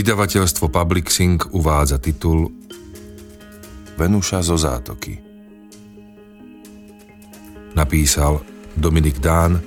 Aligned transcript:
Vydavateľstvo 0.00 0.72
Publixing 0.72 1.52
uvádza 1.52 2.00
titul 2.00 2.48
Venuša 4.00 4.40
zo 4.40 4.56
zátoky. 4.56 5.20
Napísal 7.76 8.40
Dominik 8.72 9.20
Dán, 9.20 9.60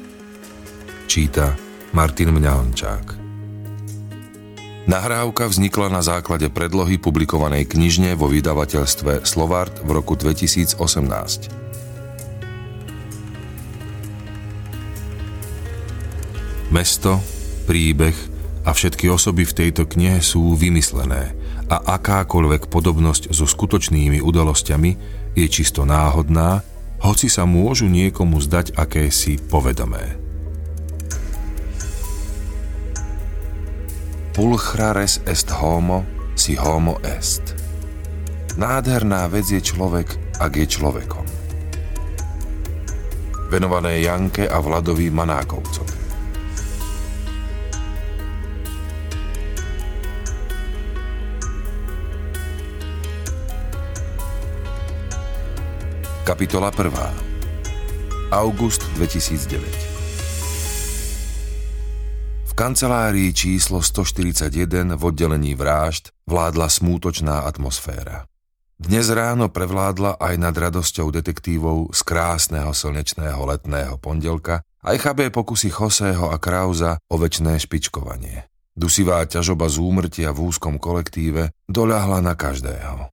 číta 1.06 1.54
Martin 1.94 2.33
Mňalnčák. 2.33 3.06
Nahrávka 4.90 5.46
vznikla 5.54 5.94
na 5.94 6.01
základe 6.01 6.50
predlohy 6.50 6.97
publikovanej 6.97 7.70
knižne 7.70 8.18
vo 8.18 8.26
vydavateľstve 8.26 9.29
Slovart 9.29 9.86
v 9.86 9.90
roku 10.02 10.18
2018. 10.18 10.81
Mesto, 16.73 17.22
príbeh, 17.70 18.33
a 18.64 18.72
všetky 18.72 19.12
osoby 19.12 19.44
v 19.44 19.53
tejto 19.53 19.84
knihe 19.84 20.23
sú 20.23 20.55
vymyslené 20.55 21.35
a 21.67 21.99
akákoľvek 21.99 22.71
podobnosť 22.71 23.31
so 23.31 23.44
skutočnými 23.48 24.23
udalosťami 24.23 24.91
je 25.35 25.48
čisto 25.52 25.84
náhodná, 25.84 26.63
hoci 27.04 27.27
sa 27.27 27.44
môžu 27.44 27.91
niekomu 27.91 28.40
zdať 28.40 28.80
akési 28.80 29.35
povedomé. 29.40 30.16
Pulchrares 34.34 35.21
est 35.30 35.45
homo, 35.52 36.07
si 36.34 36.57
homo 36.57 36.98
est. 37.05 37.54
Nádherná 38.57 39.30
vec 39.30 39.45
je 39.49 39.62
človek, 39.62 40.38
ak 40.41 40.57
je 40.57 40.66
človekom. 40.66 41.26
Venované 43.54 44.02
Janke 44.02 44.49
a 44.49 44.57
Vladovi 44.57 45.13
Manákovcovi. 45.13 46.02
Kapitola 56.24 56.71
1. 56.71 58.32
August 58.32 58.88
2009 58.96 59.60
V 62.48 62.52
kancelárii 62.55 63.35
číslo 63.35 63.84
141 63.84 64.96
v 64.96 65.04
oddelení 65.04 65.52
vražd 65.52 66.16
vládla 66.24 66.72
smútočná 66.72 67.44
atmosféra. 67.44 68.24
Dnes 68.80 69.12
ráno 69.12 69.52
prevládla 69.52 70.16
aj 70.16 70.36
nad 70.40 70.56
radosťou 70.56 71.12
detektívov 71.12 71.92
z 71.92 72.00
krásneho 72.08 72.72
slnečného 72.72 73.44
letného 73.44 74.00
pondelka 74.00 74.64
aj 74.80 75.04
chabé 75.04 75.28
pokusy 75.28 75.76
Choseho 75.76 76.32
a 76.32 76.40
Krauza 76.40 77.04
o 77.12 77.20
väčšné 77.20 77.60
špičkovanie. 77.60 78.48
Dusivá 78.72 79.28
ťažoba 79.28 79.68
z 79.68 79.76
úmrtia 79.76 80.32
v 80.32 80.48
úzkom 80.48 80.80
kolektíve 80.80 81.52
doľahla 81.68 82.24
na 82.24 82.40
každého. 82.40 83.12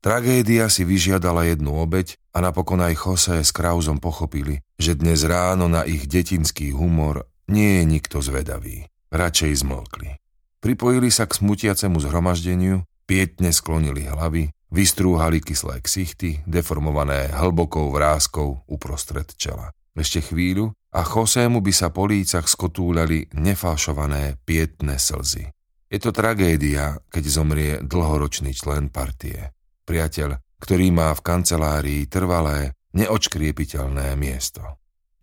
Tragédia 0.00 0.72
si 0.72 0.88
vyžiadala 0.88 1.44
jednu 1.44 1.76
obeď 1.76 2.16
a 2.32 2.40
napokon 2.40 2.80
aj 2.80 3.04
Jose 3.04 3.44
s 3.44 3.52
Krauzom 3.52 4.00
pochopili, 4.00 4.64
že 4.80 4.96
dnes 4.96 5.28
ráno 5.28 5.68
na 5.68 5.84
ich 5.84 6.08
detinský 6.08 6.72
humor 6.72 7.28
nie 7.52 7.76
je 7.76 7.84
nikto 7.84 8.24
zvedavý. 8.24 8.88
Radšej 9.12 9.60
zmlkli. 9.60 10.16
Pripojili 10.64 11.12
sa 11.12 11.28
k 11.28 11.36
smutiacemu 11.36 12.00
zhromaždeniu, 12.00 12.80
pietne 13.04 13.52
sklonili 13.52 14.08
hlavy, 14.08 14.48
vystrúhali 14.72 15.44
kyslé 15.44 15.84
ksichty, 15.84 16.48
deformované 16.48 17.28
hlbokou 17.36 17.92
vrázkou 17.92 18.64
uprostred 18.72 19.28
čela. 19.36 19.68
Ešte 19.92 20.24
chvíľu 20.32 20.72
a 20.96 21.04
Chosému 21.04 21.60
by 21.60 21.72
sa 21.76 21.92
po 21.92 22.08
lícach 22.08 22.48
skotúľali 22.48 23.36
nefalšované 23.36 24.40
pietné 24.48 24.96
slzy. 24.96 25.52
Je 25.92 25.98
to 26.00 26.08
tragédia, 26.08 27.04
keď 27.12 27.24
zomrie 27.28 27.72
dlhoročný 27.84 28.56
člen 28.56 28.88
partie 28.88 29.52
priateľ, 29.90 30.38
ktorý 30.62 30.94
má 30.94 31.10
v 31.10 31.24
kancelárii 31.26 32.06
trvalé, 32.06 32.78
neočkriepiteľné 32.94 34.14
miesto. 34.14 34.62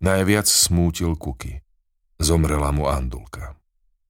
Najviac 0.03 0.43
smútil 0.43 1.15
Kuky. 1.15 1.63
Zomrela 2.19 2.75
mu 2.75 2.91
Andulka. 2.91 3.55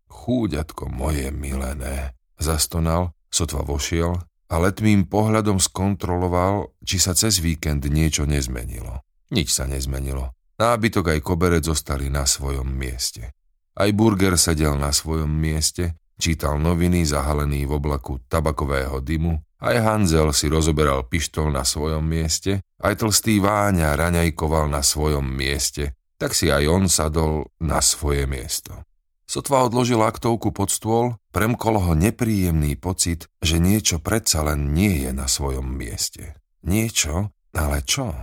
Chúďatko 0.09 0.89
moje 0.89 1.29
milené, 1.29 2.17
zastonal, 2.41 3.13
sotva 3.29 3.61
vošiel 3.61 4.17
a 4.49 4.55
letmým 4.57 5.05
pohľadom 5.05 5.61
skontroloval, 5.61 6.73
či 6.81 6.97
sa 6.97 7.13
cez 7.13 7.37
víkend 7.37 7.85
niečo 7.85 8.25
nezmenilo. 8.25 9.05
Nič 9.29 9.53
sa 9.53 9.69
nezmenilo. 9.69 10.33
Nábytok 10.57 11.13
aj 11.13 11.19
koberec 11.21 11.63
zostali 11.63 12.09
na 12.09 12.25
svojom 12.25 12.65
mieste. 12.65 13.29
Aj 13.77 13.89
burger 13.93 14.33
sedel 14.41 14.73
na 14.73 14.89
svojom 14.89 15.29
mieste, 15.29 15.93
čítal 16.17 16.59
noviny 16.59 17.05
zahalený 17.05 17.69
v 17.69 17.71
oblaku 17.77 18.21
tabakového 18.27 18.99
dymu 19.01 19.47
aj 19.57 19.75
Hanzel 19.81 20.29
si 20.37 20.53
rozoberal 20.53 21.09
pištol 21.09 21.49
na 21.49 21.65
svojom 21.65 22.05
mieste, 22.05 22.61
aj 22.77 23.01
tlstý 23.01 23.41
Váňa 23.41 23.97
raňajkoval 23.97 24.69
na 24.69 24.85
svojom 24.85 25.25
mieste, 25.25 25.97
tak 26.21 26.37
si 26.37 26.53
aj 26.53 26.63
on 26.69 26.85
sadol 26.85 27.49
na 27.57 27.81
svoje 27.81 28.29
miesto. 28.29 28.85
Sotva 29.27 29.65
odložil 29.65 29.99
aktovku 29.99 30.53
pod 30.53 30.69
stôl, 30.69 31.17
premkol 31.33 31.81
ho 31.81 31.97
nepríjemný 31.97 32.77
pocit, 32.77 33.27
že 33.41 33.57
niečo 33.57 33.99
predsa 33.99 34.45
len 34.45 34.71
nie 34.71 35.03
je 35.03 35.11
na 35.11 35.27
svojom 35.27 35.67
mieste. 35.67 36.37
Niečo? 36.63 37.33
Ale 37.57 37.81
čo? 37.81 38.13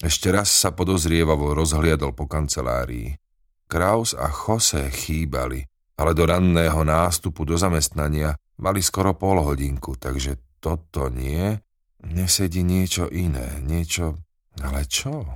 Ešte 0.00 0.32
raz 0.32 0.48
sa 0.48 0.72
podozrievavo 0.72 1.52
rozhliadol 1.52 2.16
po 2.16 2.24
kancelárii. 2.24 3.20
Kraus 3.68 4.16
a 4.16 4.32
Jose 4.32 4.88
chýbali, 4.90 5.69
ale 6.00 6.16
do 6.16 6.24
ranného 6.24 6.80
nástupu 6.80 7.44
do 7.44 7.60
zamestnania 7.60 8.32
mali 8.56 8.80
skoro 8.80 9.12
pol 9.12 9.44
hodinku, 9.44 10.00
takže 10.00 10.40
toto 10.56 11.12
nie, 11.12 11.60
nesedí 12.00 12.64
niečo 12.64 13.04
iné, 13.12 13.60
niečo... 13.60 14.16
Ale 14.64 14.88
čo? 14.88 15.28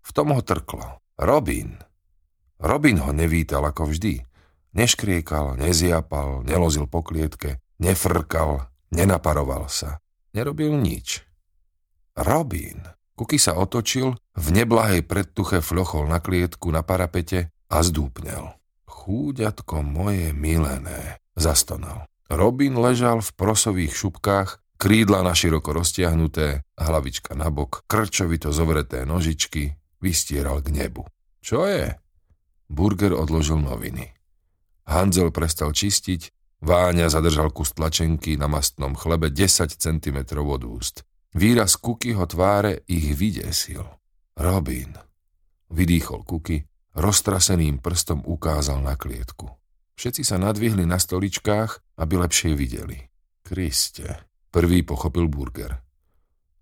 V 0.00 0.10
tom 0.16 0.32
ho 0.32 0.40
trklo. 0.40 1.04
Robin. 1.20 1.76
Robin 2.56 2.96
ho 3.04 3.12
nevítal 3.12 3.60
ako 3.68 3.92
vždy. 3.92 4.24
Neškriekal, 4.76 5.60
neziapal, 5.60 6.44
nelozil 6.44 6.88
po 6.88 7.04
klietke, 7.04 7.60
nefrkal, 7.80 8.68
nenaparoval 8.92 9.68
sa. 9.68 10.00
Nerobil 10.32 10.76
nič. 10.76 11.24
Robin. 12.16 12.80
Kuky 13.16 13.40
sa 13.40 13.56
otočil, 13.56 14.12
v 14.36 14.46
neblahej 14.52 15.04
predtuche 15.04 15.64
flochol 15.64 16.08
na 16.08 16.20
klietku 16.20 16.68
na 16.68 16.84
parapete 16.84 17.48
a 17.72 17.80
zdúpnel. 17.80 18.52
Chúďatko 19.06 19.86
moje 19.86 20.34
milené, 20.34 21.22
zastonal. 21.38 22.10
Robin 22.26 22.74
ležal 22.74 23.22
v 23.22 23.30
prosových 23.38 23.94
šupkách 23.94 24.58
Krídla 24.76 25.24
na 25.24 25.32
široko 25.32 25.72
roztiahnuté, 25.72 26.60
hlavička 26.76 27.32
na 27.32 27.48
bok, 27.48 27.86
krčovito 27.88 28.52
zovreté 28.52 29.08
nožičky, 29.08 29.72
vystieral 30.04 30.60
k 30.60 30.68
nebu. 30.68 31.08
Čo 31.40 31.64
je? 31.64 31.96
Burger 32.68 33.16
odložil 33.16 33.56
noviny. 33.56 34.12
Hanzel 34.84 35.32
prestal 35.32 35.72
čistiť, 35.72 36.34
Váňa 36.66 37.12
zadržal 37.12 37.52
kus 37.52 37.76
tlačenky 37.76 38.40
na 38.40 38.48
mastnom 38.48 38.96
chlebe 38.96 39.28
10 39.28 39.76
cm 39.76 40.18
od 40.40 40.62
úst. 40.64 41.04
Výraz 41.36 41.76
Kukyho 41.76 42.24
tváre 42.24 42.80
ich 42.88 43.12
vydesil. 43.12 43.84
Robin. 44.40 44.96
Vydýchol 45.68 46.24
Kuky, 46.24 46.64
roztraseným 46.96 47.78
prstom 47.78 48.24
ukázal 48.24 48.80
na 48.80 48.96
klietku. 48.96 49.52
Všetci 49.96 50.24
sa 50.24 50.40
nadvihli 50.40 50.88
na 50.88 50.96
stoličkách, 50.96 52.00
aby 52.00 52.14
lepšie 52.20 52.52
videli. 52.56 53.00
Kriste, 53.44 54.26
Prvý 54.56 54.80
pochopil 54.80 55.28
Burger. 55.28 55.84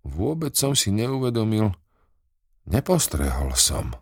Vôbec 0.03 0.59
som 0.59 0.75
si 0.75 0.91
neuvedomil. 0.91 1.71
Nepostrehol 2.67 3.55
som. 3.55 3.95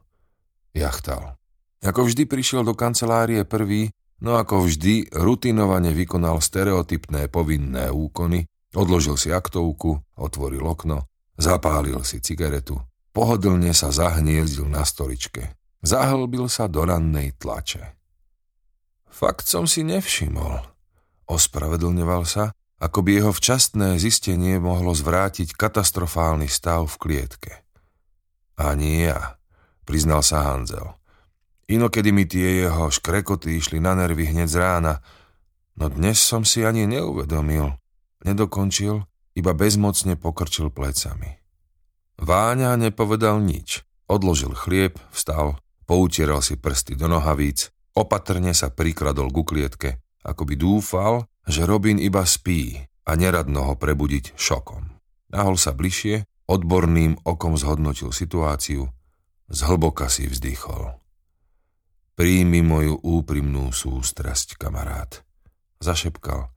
Jachtal. 0.72 1.36
Ako 1.84 2.08
vždy 2.08 2.24
prišiel 2.24 2.64
do 2.64 2.72
kancelárie 2.72 3.44
prvý, 3.44 3.92
no 4.24 4.40
ako 4.40 4.64
vždy 4.64 5.12
rutinovane 5.12 5.92
vykonal 5.92 6.40
stereotypné 6.40 7.28
povinné 7.28 7.92
úkony, 7.92 8.48
odložil 8.72 9.20
si 9.20 9.28
aktovku, 9.28 10.00
otvoril 10.16 10.64
okno, 10.64 11.04
zapálil 11.36 12.00
si 12.00 12.24
cigaretu, 12.24 12.80
pohodlne 13.12 13.76
sa 13.76 13.92
zahniezdil 13.92 14.72
na 14.72 14.88
stoličke. 14.88 15.52
Zahlbil 15.82 16.46
sa 16.46 16.70
do 16.70 16.86
rannej 16.86 17.34
tlače. 17.34 17.98
Fakt 19.10 19.50
som 19.50 19.66
si 19.66 19.82
nevšimol. 19.82 20.62
Ospravedlňoval 21.26 22.22
sa 22.22 22.54
ako 22.82 22.98
by 23.06 23.10
jeho 23.22 23.30
včasné 23.30 23.94
zistenie 24.02 24.58
mohlo 24.58 24.90
zvrátiť 24.90 25.54
katastrofálny 25.54 26.50
stav 26.50 26.90
v 26.90 26.96
klietke. 26.98 27.52
Ani 28.58 29.06
ja, 29.06 29.38
priznal 29.86 30.26
sa 30.26 30.50
Hanzel. 30.50 30.98
Inokedy 31.70 32.10
mi 32.10 32.26
tie 32.26 32.66
jeho 32.66 32.90
škrekoty 32.90 33.54
išli 33.54 33.78
na 33.78 33.94
nervy 33.94 34.34
hneď 34.34 34.48
z 34.50 34.56
rána, 34.58 34.94
no 35.78 35.86
dnes 35.94 36.18
som 36.18 36.42
si 36.42 36.66
ani 36.66 36.90
neuvedomil. 36.90 37.78
Nedokončil, 38.26 39.06
iba 39.38 39.54
bezmocne 39.54 40.18
pokrčil 40.18 40.74
plecami. 40.74 41.38
Váňa 42.18 42.74
nepovedal 42.74 43.38
nič. 43.38 43.86
Odložil 44.10 44.58
chlieb, 44.58 44.98
vstal, 45.14 45.62
poutieral 45.84 46.40
si 46.44 46.58
prsty 46.58 46.94
do 46.98 47.10
nohavíc, 47.10 47.70
opatrne 47.96 48.54
sa 48.54 48.72
prikladol 48.72 49.28
ku 49.28 49.44
klietke 49.46 50.02
ako 50.22 50.42
by 50.46 50.54
dúfal, 50.54 51.14
že 51.46 51.66
Robin 51.66 51.98
iba 51.98 52.22
spí 52.22 52.78
a 53.02 53.18
neradno 53.18 53.66
ho 53.66 53.74
prebudiť 53.74 54.38
šokom. 54.38 54.82
Nahol 55.34 55.58
sa 55.58 55.74
bližšie, 55.74 56.46
odborným 56.46 57.18
okom 57.26 57.58
zhodnotil 57.58 58.14
situáciu, 58.14 58.86
zhlboka 59.50 60.06
si 60.06 60.30
vzdychol. 60.30 60.94
Príjmi 62.14 62.60
moju 62.62 63.00
úprimnú 63.02 63.74
sústrasť, 63.74 64.60
kamarát. 64.60 65.24
Zašepkal, 65.82 66.52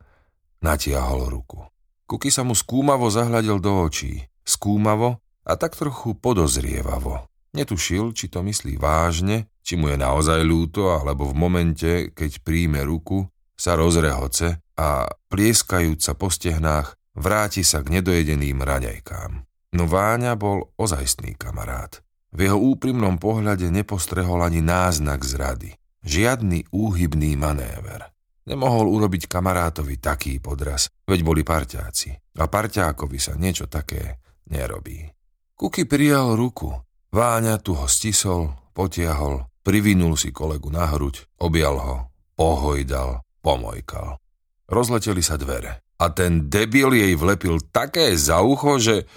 natiahol 0.62 1.32
ruku. 1.32 1.66
Kuky 2.06 2.30
sa 2.30 2.46
mu 2.46 2.54
skúmavo 2.54 3.10
zahľadil 3.10 3.58
do 3.58 3.82
očí. 3.82 4.22
Skúmavo 4.46 5.18
a 5.42 5.58
tak 5.58 5.74
trochu 5.74 6.14
podozrievavo. 6.14 7.26
Netušil, 7.56 8.12
či 8.12 8.28
to 8.28 8.44
myslí 8.44 8.76
vážne, 8.76 9.48
či 9.64 9.80
mu 9.80 9.88
je 9.88 9.96
naozaj 9.96 10.44
ľúto, 10.44 10.92
alebo 10.92 11.32
v 11.32 11.40
momente, 11.40 11.92
keď 12.12 12.44
príjme 12.44 12.84
ruku, 12.84 13.24
sa 13.56 13.80
rozrehoce 13.80 14.60
a 14.76 15.08
plieskajúc 15.32 16.04
sa 16.04 16.14
po 16.20 16.28
stehnách 16.28 17.00
vráti 17.16 17.64
sa 17.64 17.80
k 17.80 17.96
nedojedeným 18.00 18.60
raňajkám. 18.60 19.32
No 19.76 19.84
Váňa 19.88 20.36
bol 20.36 20.76
ozajstný 20.76 21.40
kamarát. 21.40 22.04
V 22.36 22.52
jeho 22.52 22.60
úprimnom 22.60 23.16
pohľade 23.16 23.72
nepostrehol 23.72 24.44
ani 24.44 24.60
náznak 24.60 25.24
zrady. 25.24 25.72
Žiadny 26.04 26.76
úhybný 26.76 27.40
manéver. 27.40 28.12
Nemohol 28.46 28.92
urobiť 28.92 29.26
kamarátovi 29.26 29.98
taký 29.98 30.38
podraz, 30.38 30.92
veď 31.08 31.20
boli 31.24 31.42
parťáci. 31.42 32.36
A 32.36 32.46
parťákovi 32.46 33.18
sa 33.18 33.34
niečo 33.40 33.66
také 33.72 34.22
nerobí. 34.52 35.08
Kuky 35.56 35.88
prijal 35.88 36.36
ruku. 36.36 36.85
Váňa 37.16 37.64
tu 37.64 37.80
ho 37.80 37.88
stisol, 37.88 38.52
potiahol, 38.76 39.48
privinul 39.64 40.20
si 40.20 40.36
kolegu 40.36 40.68
na 40.68 40.84
hruď, 40.92 41.24
objal 41.40 41.80
ho, 41.80 41.96
pohojdal, 42.36 43.24
pomojkal. 43.40 44.20
Rozleteli 44.68 45.24
sa 45.24 45.40
dvere. 45.40 45.80
A 45.96 46.12
ten 46.12 46.52
debil 46.52 46.92
jej 46.92 47.16
vlepil 47.16 47.64
také 47.72 48.12
za 48.20 48.44
ucho, 48.44 48.76
že... 48.84 49.08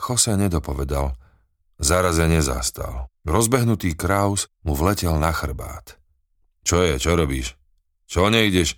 Jose 0.00 0.32
nedopovedal– 0.32 1.12
Zarazene 1.78 2.42
zastal. 2.42 3.06
Rozbehnutý 3.22 3.94
Kraus 3.94 4.50
mu 4.66 4.74
vletel 4.74 5.14
na 5.14 5.30
chrbát. 5.30 5.94
Čo 6.66 6.82
je, 6.82 6.98
čo 6.98 7.14
robíš? 7.14 7.54
Čo 8.10 8.26
nejdeš? 8.26 8.74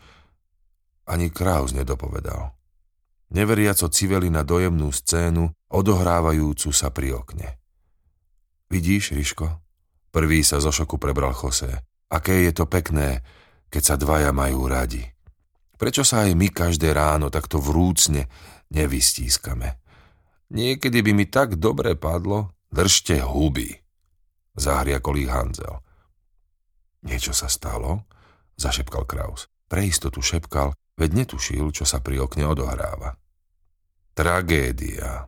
Ani 1.09 1.33
Kraus 1.33 1.73
nedopovedal. 1.73 2.53
Neveriaco 3.33 3.89
civeli 3.89 4.29
na 4.29 4.45
dojemnú 4.45 4.93
scénu, 4.93 5.49
odohrávajúcu 5.73 6.69
sa 6.77 6.93
pri 6.93 7.17
okne. 7.17 7.60
Vidíš, 8.71 9.13
Riško? 9.19 9.47
Prvý 10.15 10.47
sa 10.47 10.63
zo 10.63 10.71
šoku 10.71 10.97
prebral 10.97 11.35
Jose. 11.35 11.71
Aké 12.11 12.47
je 12.47 12.53
to 12.55 12.71
pekné, 12.71 13.23
keď 13.67 13.83
sa 13.83 13.95
dvaja 13.99 14.31
majú 14.31 14.71
radi. 14.71 15.03
Prečo 15.75 16.07
sa 16.07 16.27
aj 16.27 16.39
my 16.39 16.49
každé 16.55 16.95
ráno 16.95 17.35
takto 17.35 17.59
vrúcne 17.59 18.31
nevystískame? 18.71 19.83
Niekedy 20.55 21.03
by 21.03 21.13
mi 21.15 21.27
tak 21.27 21.59
dobre 21.59 21.99
padlo, 21.99 22.55
Držte 22.71 23.19
huby, 23.27 23.67
zahriakol 24.55 25.19
ich 25.19 25.27
Hanzel. 25.27 25.83
Niečo 27.03 27.35
sa 27.35 27.51
stalo? 27.51 28.07
Zašepkal 28.55 29.11
Kraus. 29.11 29.51
Pre 29.67 29.83
istotu 29.83 30.23
šepkal, 30.23 30.71
veď 30.95 31.11
netušil, 31.27 31.75
čo 31.75 31.83
sa 31.83 31.99
pri 31.99 32.23
okne 32.23 32.47
odohráva. 32.47 33.19
Tragédia. 34.15 35.27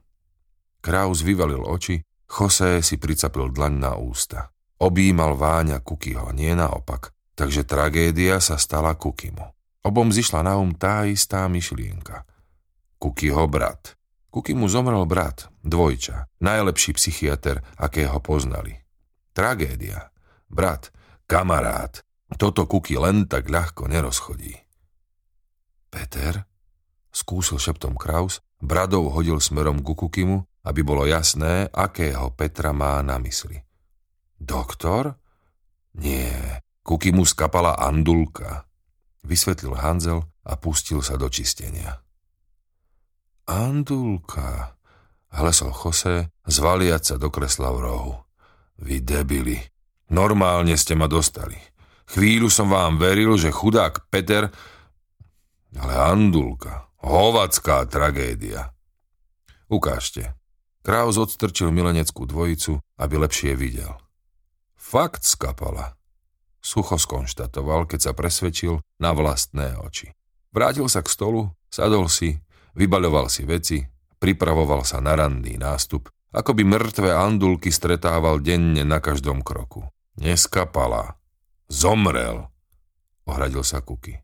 Kraus 0.78 1.26
vyvalil 1.26 1.66
oči, 1.66 1.98
José 2.32 2.80
si 2.80 2.96
pricapil 2.96 3.52
dlaň 3.52 3.74
na 3.76 3.92
ústa. 4.00 4.48
Obímal 4.80 5.36
Váňa 5.36 5.84
Kukyho, 5.84 6.32
nie 6.32 6.56
naopak, 6.56 7.12
takže 7.36 7.68
tragédia 7.68 8.40
sa 8.40 8.56
stala 8.56 8.96
Kukimu. 8.96 9.44
Obom 9.84 10.08
zišla 10.08 10.40
na 10.40 10.56
um 10.56 10.72
tá 10.72 11.04
istá 11.04 11.44
myšlienka. 11.44 12.24
Kukyho 12.96 13.44
brat. 13.52 14.00
Kuky 14.32 14.56
mu 14.56 14.64
zomrel 14.64 15.04
brat, 15.04 15.52
dvojča, 15.60 16.24
najlepší 16.40 16.96
psychiatr, 16.96 17.60
akého 17.76 18.16
poznali. 18.24 18.80
Tragédia. 19.36 20.08
Brat, 20.48 20.88
kamarát, 21.28 22.00
toto 22.40 22.64
Kuky 22.64 22.96
len 22.96 23.28
tak 23.28 23.52
ľahko 23.52 23.92
nerozchodí. 23.92 24.56
Peter? 25.92 26.48
Skúsil 27.12 27.60
šeptom 27.60 27.92
Kraus, 27.92 28.40
bradov 28.56 29.12
hodil 29.12 29.36
smerom 29.36 29.84
ku 29.84 29.92
Kukimu, 29.92 30.48
aby 30.62 30.80
bolo 30.86 31.06
jasné, 31.06 31.66
akého 31.70 32.30
Petra 32.38 32.70
má 32.70 33.02
na 33.02 33.18
mysli. 33.18 33.58
Doktor? 34.38 35.18
Nie, 35.98 36.62
Kukimu 36.82 37.22
skapala 37.22 37.78
andulka, 37.78 38.66
vysvetlil 39.22 39.78
Hanzel 39.78 40.22
a 40.42 40.52
pustil 40.58 40.98
sa 41.02 41.14
do 41.14 41.30
čistenia. 41.30 42.02
Andulka, 43.46 44.78
hlesol 45.34 45.74
Jose, 45.74 46.30
zvaliať 46.46 47.02
sa 47.02 47.14
do 47.18 47.30
kresla 47.30 47.70
v 47.74 47.78
rohu. 47.82 48.14
Vy 48.82 49.02
debili, 49.02 49.58
normálne 50.10 50.74
ste 50.74 50.98
ma 50.98 51.06
dostali. 51.06 51.58
Chvíľu 52.10 52.50
som 52.50 52.70
vám 52.70 52.98
veril, 52.98 53.34
že 53.38 53.54
chudák 53.54 54.10
Peter... 54.10 54.50
Ale 55.72 55.96
Andulka, 55.96 56.92
hovacká 57.00 57.88
tragédia. 57.88 58.76
Ukážte. 59.72 60.41
Kraus 60.82 61.18
odstrčil 61.18 61.70
mileneckú 61.70 62.26
dvojicu, 62.26 62.82
aby 62.98 63.14
lepšie 63.22 63.54
videl. 63.54 63.94
Fakt 64.74 65.22
skapala. 65.22 65.94
Sucho 66.62 66.98
skonštatoval, 66.98 67.90
keď 67.90 68.10
sa 68.10 68.12
presvedčil 68.14 68.82
na 68.98 69.10
vlastné 69.14 69.78
oči. 69.78 70.14
Vrátil 70.54 70.86
sa 70.86 71.02
k 71.02 71.10
stolu, 71.10 71.50
sadol 71.70 72.06
si 72.06 72.42
Vybaľoval 72.72 73.28
si 73.28 73.44
veci, 73.44 73.78
pripravoval 74.16 74.84
sa 74.88 75.04
na 75.04 75.12
ranný 75.12 75.60
nástup, 75.60 76.08
ako 76.32 76.56
by 76.56 76.62
mŕtve 76.64 77.12
andulky 77.12 77.68
stretával 77.68 78.40
denne 78.40 78.80
na 78.88 78.96
každom 78.96 79.44
kroku. 79.44 79.84
Neskapala. 80.16 81.20
Zomrel, 81.68 82.48
ohradil 83.28 83.64
sa 83.64 83.84
Kuky. 83.84 84.16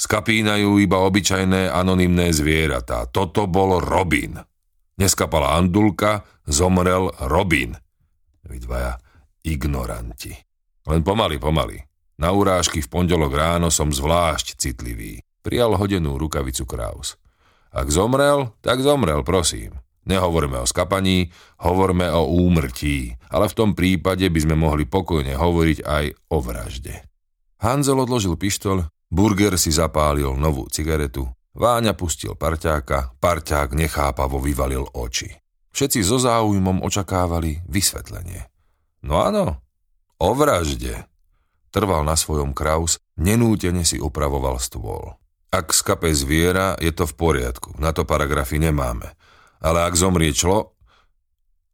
Skapínajú 0.00 0.80
iba 0.80 1.00
obyčajné 1.04 1.70
anonymné 1.70 2.32
zvieratá. 2.32 3.08
Toto 3.08 3.44
bol 3.46 3.78
Robin. 3.80 4.40
Neskapala 4.94 5.58
andulka, 5.58 6.22
zomrel 6.46 7.10
Robin. 7.26 7.74
Vy 8.46 8.62
dvaja 8.62 8.94
ignoranti. 9.42 10.30
Len 10.86 11.02
pomaly, 11.02 11.42
pomaly. 11.42 11.82
Na 12.20 12.30
urážky 12.30 12.78
v 12.78 12.86
pondelok 12.86 13.34
ráno 13.34 13.74
som 13.74 13.90
zvlášť 13.90 14.54
citlivý. 14.54 15.18
Prijal 15.42 15.74
hodenú 15.74 16.14
rukavicu 16.14 16.62
Kraus. 16.62 17.18
Ak 17.74 17.90
zomrel, 17.90 18.54
tak 18.62 18.78
zomrel, 18.86 19.26
prosím. 19.26 19.82
Nehovorme 20.06 20.62
o 20.62 20.68
skapaní, 20.68 21.32
hovorme 21.58 22.12
o 22.12 22.28
úmrtí, 22.28 23.16
ale 23.32 23.50
v 23.50 23.56
tom 23.56 23.70
prípade 23.72 24.28
by 24.28 24.40
sme 24.40 24.54
mohli 24.54 24.84
pokojne 24.86 25.34
hovoriť 25.34 25.78
aj 25.82 26.04
o 26.30 26.38
vražde. 26.38 27.02
Hanzel 27.64 27.98
odložil 27.98 28.36
pištol, 28.36 28.84
Burger 29.08 29.56
si 29.56 29.72
zapálil 29.72 30.36
novú 30.36 30.68
cigaretu, 30.68 31.24
Váňa 31.54 31.94
pustil 31.94 32.34
parťáka, 32.34 33.14
parťák 33.22 33.78
nechápavo 33.78 34.42
vyvalil 34.42 34.90
oči. 34.90 35.30
Všetci 35.70 36.02
so 36.02 36.18
záujmom 36.18 36.82
očakávali 36.82 37.62
vysvetlenie. 37.70 38.46
No 39.06 39.22
áno, 39.22 39.62
o 40.18 40.30
vražde. 40.34 41.06
Trval 41.70 42.06
na 42.06 42.14
svojom 42.14 42.54
Kraus, 42.54 43.02
nenútene 43.18 43.82
si 43.82 43.98
upravoval 43.98 44.58
stôl. 44.62 45.18
Ak 45.54 45.70
skape 45.70 46.10
zviera, 46.10 46.74
je 46.82 46.90
to 46.90 47.06
v 47.06 47.14
poriadku. 47.14 47.78
Na 47.78 47.94
to 47.94 48.02
paragrafy 48.02 48.58
nemáme. 48.58 49.14
Ale 49.62 49.86
ak 49.86 49.94
zomrie 49.94 50.34
člo... 50.34 50.74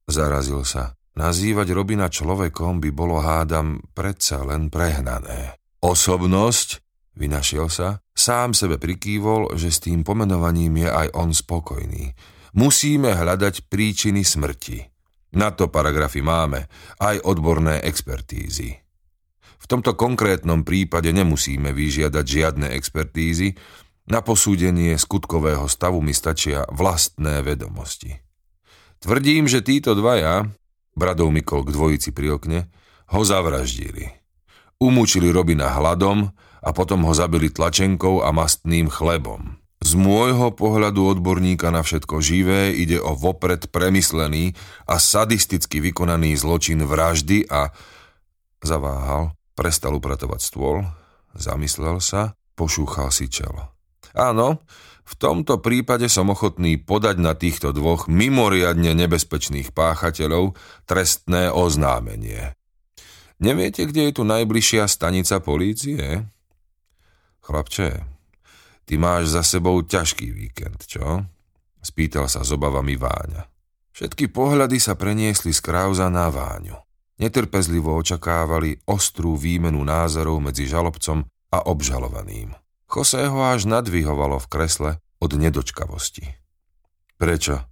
Zarazil 0.05 0.69
sa. 0.69 0.97
Nazývať 1.17 1.73
Robina 1.73 2.13
človekom 2.13 2.81
by 2.81 2.91
bolo 2.93 3.21
hádam 3.21 3.81
predsa 3.97 4.45
len 4.45 4.69
prehnané. 4.69 5.57
Osobnosť, 5.81 6.81
vynašiel 7.21 7.69
sa, 7.69 8.01
sám 8.17 8.57
sebe 8.57 8.81
prikývol, 8.81 9.53
že 9.61 9.69
s 9.69 9.85
tým 9.85 10.01
pomenovaním 10.01 10.83
je 10.83 10.89
aj 10.89 11.09
on 11.13 11.37
spokojný. 11.37 12.17
Musíme 12.57 13.13
hľadať 13.13 13.69
príčiny 13.69 14.25
smrti. 14.25 14.89
Na 15.37 15.55
to 15.55 15.71
paragrafy 15.71 16.25
máme, 16.25 16.67
aj 16.99 17.23
odborné 17.23 17.85
expertízy. 17.87 18.75
V 19.61 19.67
tomto 19.69 19.95
konkrétnom 19.95 20.67
prípade 20.67 21.13
nemusíme 21.15 21.71
vyžiadať 21.71 22.25
žiadne 22.27 22.67
expertízy, 22.75 23.55
na 24.11 24.27
posúdenie 24.27 24.99
skutkového 24.99 25.71
stavu 25.71 26.03
mi 26.03 26.11
stačia 26.11 26.67
vlastné 26.67 27.47
vedomosti. 27.47 28.19
Tvrdím, 28.99 29.47
že 29.47 29.63
títo 29.63 29.95
dvaja, 29.95 30.51
bradov 30.99 31.31
Mikol 31.31 31.63
k 31.63 31.71
dvojici 31.71 32.11
pri 32.11 32.35
okne, 32.35 32.61
ho 33.15 33.23
zavraždili. 33.23 34.20
Umúčili 34.81 35.29
Robina 35.29 35.77
hladom 35.77 36.33
a 36.65 36.73
potom 36.73 37.05
ho 37.05 37.13
zabili 37.13 37.53
tlačenkou 37.53 38.25
a 38.25 38.33
mastným 38.33 38.89
chlebom. 38.89 39.61
Z 39.81 39.93
môjho 39.97 40.57
pohľadu 40.57 41.17
odborníka 41.17 41.69
na 41.69 41.85
všetko 41.85 42.21
živé 42.25 42.73
ide 42.73 42.97
o 42.97 43.13
vopred 43.13 43.69
premyslený 43.69 44.57
a 44.89 44.97
sadisticky 44.97 45.85
vykonaný 45.85 46.37
zločin 46.37 46.85
vraždy 46.85 47.49
a... 47.53 47.73
Zaváhal, 48.61 49.37
prestal 49.57 49.97
upratovať 49.97 50.41
stôl, 50.41 50.85
zamyslel 51.33 52.01
sa, 52.01 52.37
pošúchal 52.57 53.09
si 53.13 53.29
čelo. 53.29 53.73
Áno, 54.13 54.65
v 55.05 55.15
tomto 55.17 55.61
prípade 55.65 56.09
som 56.13 56.29
ochotný 56.29 56.77
podať 56.77 57.17
na 57.21 57.33
týchto 57.33 57.73
dvoch 57.73 58.09
mimoriadne 58.09 58.93
nebezpečných 58.97 59.73
páchateľov 59.73 60.57
trestné 60.85 61.49
oznámenie. 61.49 62.57
Neviete, 63.41 63.89
kde 63.89 64.13
je 64.13 64.21
tu 64.21 64.23
najbližšia 64.29 64.85
stanica 64.85 65.41
polície? 65.41 66.29
Chlapče, 67.41 68.05
ty 68.85 69.01
máš 69.01 69.33
za 69.33 69.41
sebou 69.41 69.81
ťažký 69.81 70.29
víkend, 70.29 70.85
čo? 70.85 71.25
Spýtal 71.81 72.29
sa 72.29 72.45
s 72.45 72.53
obavami 72.53 73.01
Váňa. 73.01 73.49
Všetky 73.97 74.29
pohľady 74.29 74.77
sa 74.77 74.93
preniesli 74.93 75.57
z 75.57 75.61
Krauza 75.65 76.13
na 76.13 76.29
Váňu. 76.29 76.77
Netrpezlivo 77.17 77.97
očakávali 77.97 78.77
ostrú 78.85 79.41
výmenu 79.41 79.81
názorov 79.89 80.41
medzi 80.45 80.69
žalobcom 80.69 81.25
a 81.53 81.59
obžalovaným. 81.65 82.53
Jose 82.93 83.25
ho 83.25 83.41
až 83.45 83.65
nadvihovalo 83.65 84.37
v 84.37 84.51
kresle 84.53 84.91
od 85.17 85.33
nedočkavosti. 85.33 86.29
Prečo? 87.17 87.65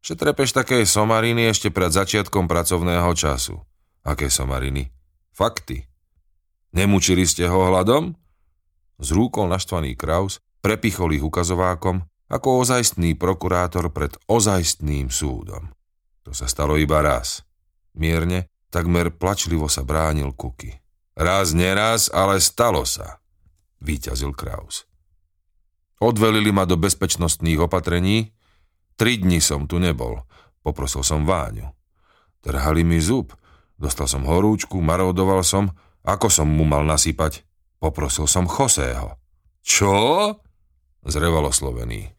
Že 0.00 0.32
také 0.64 0.80
somariny 0.88 1.52
ešte 1.52 1.68
pred 1.68 1.92
začiatkom 1.92 2.48
pracovného 2.48 3.12
času. 3.12 3.60
Aké 4.00 4.32
somariny? 4.32 4.99
Fakty. 5.40 5.88
Nemučili 6.76 7.24
ste 7.24 7.48
ho 7.48 7.72
hľadom? 7.72 8.12
Zrúkol 9.00 9.48
naštvaný 9.48 9.96
Kraus, 9.96 10.44
prepichol 10.60 11.16
ich 11.16 11.24
ukazovákom 11.24 12.04
ako 12.28 12.60
ozajstný 12.60 13.16
prokurátor 13.16 13.88
pred 13.88 14.12
ozajstným 14.28 15.08
súdom. 15.08 15.72
To 16.28 16.36
sa 16.36 16.44
stalo 16.44 16.76
iba 16.76 17.00
raz. 17.00 17.40
Mierne, 17.96 18.52
takmer 18.68 19.08
plačlivo 19.16 19.64
sa 19.72 19.80
bránil 19.80 20.36
Kuky. 20.36 20.76
Raz, 21.16 21.56
neraz, 21.56 22.12
ale 22.12 22.36
stalo 22.44 22.84
sa, 22.84 23.24
výťazil 23.80 24.36
Kraus. 24.36 24.84
Odvelili 26.04 26.52
ma 26.52 26.68
do 26.68 26.76
bezpečnostných 26.76 27.64
opatrení, 27.64 28.36
tri 29.00 29.16
dni 29.16 29.40
som 29.40 29.64
tu 29.64 29.80
nebol, 29.80 30.20
poprosil 30.60 31.00
som 31.00 31.24
Váňu. 31.24 31.72
Trhali 32.44 32.84
mi 32.84 33.00
zub, 33.00 33.32
dostal 33.80 34.06
som 34.06 34.28
horúčku, 34.28 34.76
marodoval 34.78 35.40
som, 35.40 35.72
ako 36.04 36.28
som 36.28 36.48
mu 36.48 36.68
mal 36.68 36.84
nasypať. 36.84 37.42
Poprosil 37.80 38.28
som 38.28 38.44
Chosého. 38.44 39.16
Čo? 39.64 40.36
Zrevalo 41.00 41.48
slovený. 41.48 42.12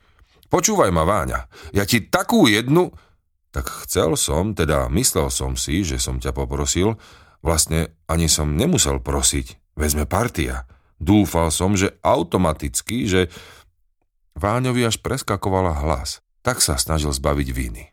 Počúvaj 0.50 0.90
ma, 0.90 1.06
Váňa, 1.06 1.46
ja 1.72 1.86
ti 1.86 2.02
takú 2.02 2.50
jednu... 2.50 2.90
Tak 3.52 3.68
chcel 3.84 4.16
som, 4.16 4.56
teda 4.56 4.88
myslel 4.96 5.28
som 5.28 5.60
si, 5.60 5.84
že 5.84 6.00
som 6.00 6.24
ťa 6.24 6.32
poprosil, 6.32 6.96
vlastne 7.44 7.92
ani 8.08 8.32
som 8.32 8.56
nemusel 8.56 9.04
prosiť, 9.04 9.76
vezme 9.76 10.08
partia. 10.08 10.64
Dúfal 11.04 11.52
som, 11.52 11.76
že 11.76 12.00
automaticky, 12.00 13.06
že... 13.12 13.28
Váňovi 14.40 14.88
až 14.88 15.04
preskakovala 15.04 15.84
hlas, 15.84 16.24
tak 16.40 16.64
sa 16.64 16.80
snažil 16.80 17.12
zbaviť 17.12 17.48
viny. 17.52 17.92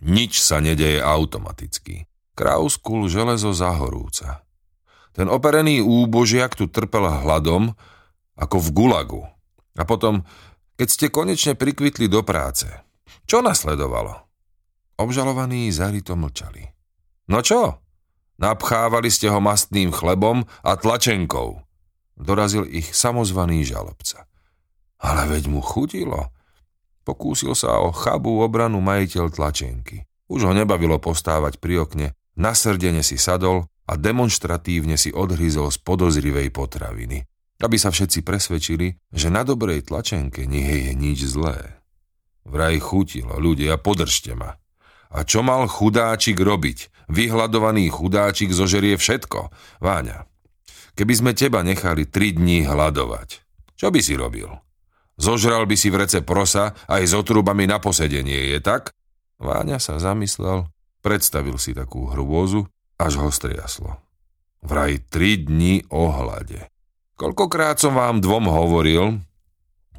Nič 0.00 0.40
sa 0.40 0.64
nedeje 0.64 1.04
automaticky. 1.04 2.07
Krauskul 2.38 3.10
železo 3.10 3.50
zahorúca. 3.50 4.46
Ten 5.10 5.26
operený 5.26 5.82
úbožiak 5.82 6.54
tu 6.54 6.70
trpel 6.70 7.02
hladom, 7.02 7.74
ako 8.38 8.62
v 8.62 8.68
gulagu. 8.70 9.22
A 9.74 9.82
potom 9.82 10.22
keď 10.78 10.88
ste 10.94 11.06
konečne 11.10 11.58
prikvitli 11.58 12.06
do 12.06 12.22
práce. 12.22 12.70
Čo 13.26 13.42
nasledovalo? 13.42 14.14
Obžalovaní 14.94 15.66
zarito 15.74 16.14
mlčali. 16.14 16.62
No 17.26 17.42
čo? 17.42 17.82
Napchávali 18.38 19.10
ste 19.10 19.26
ho 19.26 19.42
mastným 19.42 19.90
chlebom 19.90 20.46
a 20.62 20.78
tlačenkou. 20.78 21.58
Dorazil 22.14 22.62
ich 22.70 22.94
samozvaný 22.94 23.66
žalobca. 23.66 24.30
Ale 25.02 25.26
veď 25.26 25.50
mu 25.50 25.58
chudilo. 25.58 26.30
Pokúsil 27.02 27.58
sa 27.58 27.82
o 27.82 27.90
chabú 27.90 28.38
obranu 28.38 28.78
majiteľ 28.78 29.34
tlačenky. 29.34 30.06
Už 30.30 30.46
ho 30.46 30.54
nebavilo 30.54 31.02
postávať 31.02 31.58
pri 31.58 31.82
okne, 31.82 32.14
nasrdene 32.38 33.02
si 33.02 33.18
sadol 33.18 33.66
a 33.90 33.98
demonstratívne 33.98 34.94
si 34.94 35.10
odhryzol 35.10 35.74
z 35.74 35.78
podozrivej 35.82 36.54
potraviny 36.54 37.26
aby 37.58 37.76
sa 37.76 37.90
všetci 37.90 38.22
presvedčili, 38.22 38.94
že 39.10 39.28
na 39.34 39.42
dobrej 39.42 39.90
tlačenke 39.90 40.46
nie 40.46 40.88
je 40.88 40.92
nič 40.94 41.26
zlé. 41.26 41.82
Vraj 42.46 42.78
chutilo, 42.78 43.36
ľudia, 43.36 43.76
podržte 43.76 44.32
ma. 44.38 44.56
A 45.10 45.26
čo 45.26 45.42
mal 45.42 45.66
chudáčik 45.66 46.38
robiť? 46.38 47.10
Vyhľadovaný 47.10 47.88
chudáčik 47.88 48.52
zožerie 48.52 49.00
všetko. 49.00 49.50
Váňa, 49.80 50.28
keby 50.94 51.12
sme 51.16 51.32
teba 51.32 51.64
nechali 51.64 52.04
tri 52.06 52.36
dní 52.36 52.68
hľadovať, 52.68 53.28
čo 53.74 53.88
by 53.88 54.00
si 54.00 54.14
robil? 54.14 54.48
Zožral 55.18 55.66
by 55.66 55.74
si 55.74 55.90
v 55.90 56.06
rece 56.06 56.22
prosa 56.22 56.78
aj 56.86 57.02
s 57.10 57.12
otrubami 57.16 57.66
na 57.66 57.82
posedenie, 57.82 58.54
je 58.54 58.62
tak? 58.62 58.94
Váňa 59.42 59.82
sa 59.82 59.98
zamyslel, 59.98 60.70
predstavil 61.08 61.56
si 61.56 61.72
takú 61.72 62.12
hrôzu, 62.12 62.68
až 63.00 63.16
ho 63.24 63.32
striaslo. 63.32 63.96
Vraj 64.60 65.08
tri 65.08 65.40
dni 65.40 65.88
o. 65.88 66.12
Koľkokrát 67.16 67.80
som 67.80 67.96
vám 67.96 68.20
dvom 68.20 68.44
hovoril, 68.52 69.16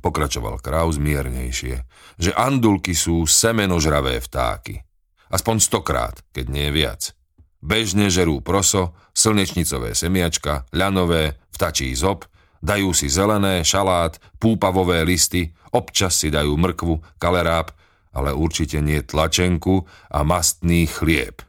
pokračoval 0.05 0.61
Kraus 0.61 1.01
miernejšie, 1.01 1.81
že 2.21 2.31
andulky 2.37 2.93
sú 2.93 3.25
semenožravé 3.25 4.21
vtáky. 4.21 4.85
Aspoň 5.33 5.55
stokrát, 5.57 6.21
keď 6.29 6.45
nie 6.53 6.69
viac. 6.69 7.17
Bežne 7.57 8.13
žerú 8.13 8.45
proso, 8.45 8.93
slnečnicové 9.17 9.97
semiačka, 9.97 10.69
ľanové, 10.69 11.41
vtačí 11.49 11.89
zob, 11.97 12.29
dajú 12.61 12.93
si 12.93 13.09
zelené, 13.09 13.65
šalát, 13.65 14.21
púpavové 14.37 15.01
listy, 15.01 15.57
občas 15.73 16.21
si 16.21 16.29
dajú 16.29 16.53
mrkvu, 16.53 17.17
kaleráb, 17.17 17.73
ale 18.13 18.33
určite 18.33 18.81
nie 18.81 19.05
tlačenku 19.05 19.85
a 20.09 20.25
mastný 20.25 20.89
chlieb. 20.89 21.45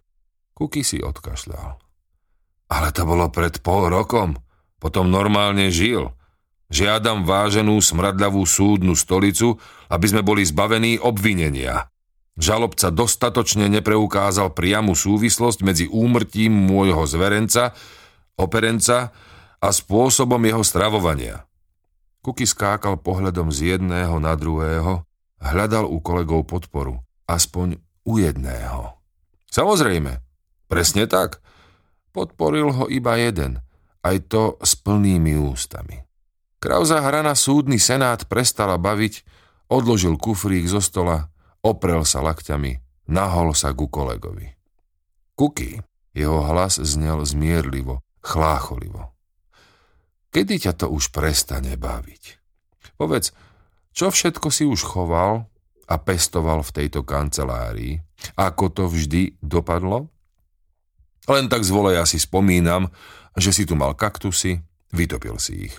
Kuky 0.53 0.85
si 0.85 1.01
odkašľal. 1.01 1.81
Ale 2.71 2.89
to 2.95 3.03
bolo 3.09 3.33
pred 3.33 3.59
pol 3.65 3.89
rokom, 3.89 4.39
potom 4.79 5.09
normálne 5.09 5.73
žil. 5.73 6.15
Žiadam 6.71 7.27
váženú 7.27 7.83
smradľavú 7.83 8.47
súdnu 8.47 8.95
stolicu, 8.95 9.59
aby 9.91 10.07
sme 10.07 10.23
boli 10.23 10.47
zbavení 10.47 11.03
obvinenia. 11.03 11.91
Žalobca 12.39 12.95
dostatočne 12.95 13.67
nepreukázal 13.67 14.55
priamu 14.55 14.95
súvislosť 14.95 15.67
medzi 15.67 15.87
úmrtím 15.91 16.55
môjho 16.55 17.05
zverenca, 17.05 17.75
operenca 18.39 19.11
a 19.59 19.69
spôsobom 19.75 20.41
jeho 20.41 20.63
stravovania. 20.63 21.45
Kuky 22.23 22.47
skákal 22.47 23.03
pohľadom 23.03 23.51
z 23.51 23.77
jedného 23.77 24.23
na 24.23 24.39
druhého, 24.39 25.05
hľadal 25.41 25.89
u 25.89 25.99
kolegov 26.05 26.47
podporu, 26.47 27.03
aspoň 27.27 27.81
u 28.05 28.21
jedného. 28.21 28.97
Samozrejme, 29.51 30.23
presne 30.69 31.09
tak. 31.11 31.43
Podporil 32.15 32.71
ho 32.71 32.85
iba 32.87 33.19
jeden– 33.19 33.59
aj 34.01 34.17
to 34.33 34.57
s 34.61 34.77
plnými 34.81 35.37
ústami. 35.37 36.05
Krauza 36.61 37.01
hra 37.01 37.25
na 37.25 37.33
súdny 37.33 37.81
senát 37.81 38.29
prestala 38.29 38.77
baviť, 38.77 39.25
odložil 39.73 40.21
kufrík 40.21 40.69
zo 40.69 40.81
stola, 40.85 41.33
oprel 41.65 42.05
sa 42.05 42.21
lakťami, 42.21 42.81
nahol 43.09 43.57
sa 43.57 43.73
ku 43.73 43.89
kolegovi. 43.89 44.53
Kuky, 45.37 45.81
jeho 46.13 46.45
hlas 46.45 46.77
znel 46.77 47.25
zmierlivo, 47.25 48.05
chlácholivo. 48.21 49.17
Kedy 50.31 50.69
ťa 50.69 50.73
to 50.85 50.87
už 50.93 51.11
prestane 51.11 51.81
baviť? 51.81 52.39
Povedz, 53.01 53.33
čo 53.91 54.09
všetko 54.09 54.49
si 54.49 54.67
už 54.67 54.87
choval 54.87 55.51
a 55.91 55.95
pestoval 55.99 56.63
v 56.63 56.75
tejto 56.75 57.03
kancelárii? 57.03 57.99
Ako 58.39 58.71
to 58.71 58.87
vždy 58.87 59.37
dopadlo? 59.43 60.09
Len 61.27 61.47
tak 61.51 61.67
zvole 61.67 61.95
ja 61.99 62.07
si 62.09 62.19
spomínam, 62.19 62.91
že 63.39 63.55
si 63.55 63.63
tu 63.67 63.79
mal 63.79 63.95
kaktusy, 63.95 64.63
vytopil 64.91 65.39
si 65.39 65.71
ich. 65.71 65.77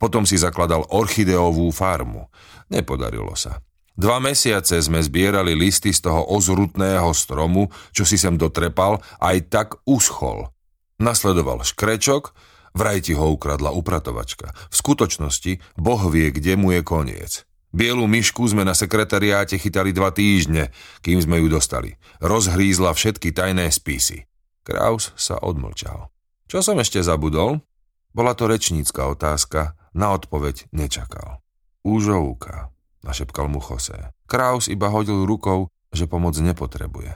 Potom 0.00 0.24
si 0.24 0.40
zakladal 0.40 0.86
orchideovú 0.88 1.68
farmu. 1.74 2.28
Nepodarilo 2.72 3.36
sa. 3.36 3.60
Dva 3.94 4.18
mesiace 4.18 4.82
sme 4.82 4.98
zbierali 4.98 5.54
listy 5.54 5.94
z 5.94 6.10
toho 6.10 6.26
ozrutného 6.34 7.14
stromu, 7.14 7.70
čo 7.94 8.02
si 8.02 8.18
sem 8.18 8.34
dotrepal, 8.34 8.98
aj 9.22 9.36
tak 9.46 9.68
uschol. 9.86 10.50
Nasledoval 10.98 11.62
škrečok, 11.62 12.34
vraj 12.74 13.06
ti 13.06 13.14
ho 13.14 13.30
ukradla 13.30 13.70
upratovačka. 13.70 14.50
V 14.50 14.74
skutočnosti 14.74 15.78
Boh 15.78 16.02
vie, 16.10 16.34
kde 16.34 16.58
mu 16.58 16.74
je 16.74 16.82
koniec. 16.82 17.46
Bielu 17.74 18.06
myšku 18.06 18.46
sme 18.46 18.62
na 18.62 18.70
sekretariáte 18.70 19.58
chytali 19.58 19.90
dva 19.90 20.14
týždne, 20.14 20.70
kým 21.02 21.18
sme 21.18 21.42
ju 21.42 21.50
dostali. 21.50 21.98
Rozhrízla 22.22 22.94
všetky 22.94 23.34
tajné 23.34 23.66
spisy. 23.74 24.30
Kraus 24.62 25.10
sa 25.18 25.42
odmlčal. 25.42 26.06
Čo 26.46 26.62
som 26.62 26.78
ešte 26.78 27.02
zabudol? 27.02 27.66
Bola 28.14 28.38
to 28.38 28.46
rečnícka 28.46 29.10
otázka, 29.10 29.74
na 29.90 30.14
odpoveď 30.14 30.70
nečakal. 30.70 31.42
Úžovka, 31.82 32.70
našepkal 33.02 33.50
mu 33.50 33.58
Jose. 33.58 34.14
Kraus 34.30 34.70
iba 34.70 34.86
hodil 34.86 35.26
rukou, 35.26 35.66
že 35.90 36.06
pomoc 36.06 36.38
nepotrebuje. 36.38 37.10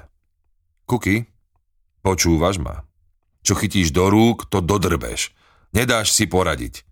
Kuky, 0.91 1.31
počúvaš 2.03 2.59
ma? 2.59 2.83
Čo 3.47 3.55
chytíš 3.55 3.95
do 3.95 4.11
rúk, 4.11 4.50
to 4.50 4.59
dodrbeš. 4.59 5.31
Nedáš 5.71 6.11
si 6.11 6.27
poradiť. 6.27 6.83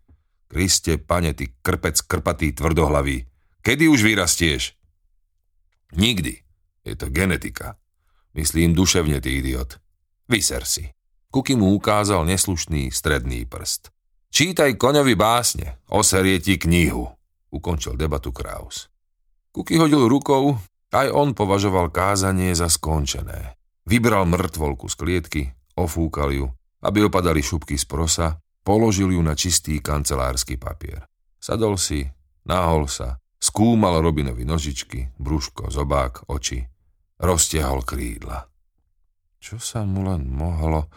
Kriste, 0.46 1.02
pane, 1.02 1.34
ty 1.34 1.50
krpec 1.50 1.98
krpatý 2.06 2.54
tvrdohlavý. 2.54 3.26
Kedy 3.66 3.90
už 3.90 4.06
vyrastieš? 4.06 4.78
Nikdy. 5.98 6.38
Je 6.86 6.94
to 6.94 7.10
genetika. 7.10 7.74
Myslím 8.30 8.78
duševne, 8.78 9.18
ty 9.18 9.42
idiot. 9.42 9.82
Vyser 10.30 10.62
si. 10.62 10.94
Kuky 11.34 11.58
mu 11.58 11.74
ukázal 11.74 12.22
neslušný 12.30 12.94
stredný 12.94 13.42
prst. 13.42 13.90
Čítaj 14.30 14.78
koňovi 14.78 15.18
básne, 15.18 15.82
oserie 15.90 16.38
ti 16.38 16.62
knihu, 16.62 17.10
ukončil 17.50 17.98
debatu 17.98 18.30
Kraus. 18.30 18.86
Kuky 19.50 19.82
hodil 19.82 20.06
rukou, 20.06 20.62
aj 20.94 21.10
on 21.10 21.34
považoval 21.34 21.90
kázanie 21.90 22.54
za 22.54 22.70
skončené. 22.70 23.58
Vybral 23.82 24.30
mŕtvolku 24.30 24.86
z 24.86 24.94
klietky, 24.94 25.42
ofúkal 25.74 26.30
ju, 26.30 26.46
aby 26.86 27.02
opadali 27.02 27.42
šupky 27.42 27.74
z 27.74 27.82
prosa, 27.82 28.38
položil 28.62 29.10
ju 29.10 29.22
na 29.26 29.34
čistý 29.34 29.82
kancelársky 29.82 30.54
papier. 30.54 31.02
Sadol 31.42 31.74
si, 31.82 32.06
náhol 32.46 32.86
sa, 32.86 33.18
skúmal 33.56 34.04
Robinovi 34.04 34.44
nožičky, 34.44 35.16
brúško, 35.16 35.72
zobák, 35.72 36.28
oči. 36.28 36.60
Roztiahol 37.16 37.88
krídla. 37.88 38.44
Čo 39.40 39.56
sa 39.56 39.80
mu 39.88 40.04
len 40.04 40.28
mohlo, 40.28 40.92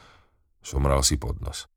šomral 0.60 1.00
si 1.00 1.16
pod 1.16 1.39
nos. 1.39 1.72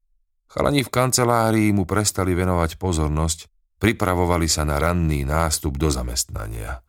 Chalani 0.51 0.83
v 0.83 0.91
kancelárii 0.91 1.71
mu 1.71 1.87
prestali 1.87 2.35
venovať 2.35 2.83
pozornosť, 2.83 3.47
pripravovali 3.79 4.51
sa 4.51 4.67
na 4.67 4.83
ranný 4.83 5.23
nástup 5.23 5.79
do 5.79 5.87
zamestnania. 5.87 6.83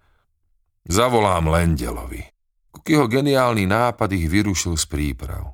Zavolám 0.90 1.54
Lendelovi. 1.54 2.26
Kukyho 2.74 3.06
geniálny 3.06 3.70
nápad 3.70 4.10
ich 4.18 4.26
vyrušil 4.26 4.74
z 4.74 4.90
príprav. 4.90 5.54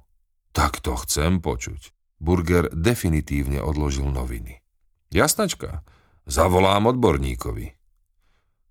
Tak 0.55 0.79
to 0.79 0.95
chcem 1.03 1.43
počuť. 1.43 1.91
Burger 2.23 2.71
definitívne 2.71 3.59
odložil 3.59 4.07
noviny. 4.07 4.63
Jasnačka, 5.11 5.83
zavolám 6.23 6.87
odborníkovi. 6.95 7.78